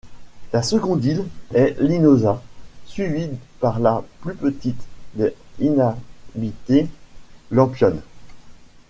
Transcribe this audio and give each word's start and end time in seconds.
La 0.51 0.63
seconde 0.63 1.05
île 1.05 1.23
est 1.53 1.79
Linosa 1.79 2.41
suivie 2.87 3.29
par 3.59 3.79
la 3.79 4.01
plus 4.21 4.33
petite 4.33 4.81
et 5.19 5.35
inhabitée 5.59 6.87
Lampione. 7.51 8.01